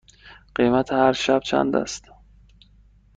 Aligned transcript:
قیمت 0.55 0.93
هر 0.93 1.13
شب 1.13 1.39
چند 1.39 1.75
است؟ 1.75 2.05